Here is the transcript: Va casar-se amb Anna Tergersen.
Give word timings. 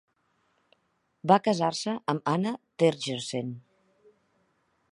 Va 1.31 1.37
casar-se 1.49 1.93
amb 2.13 2.31
Anna 2.33 2.53
Tergersen. 2.85 3.53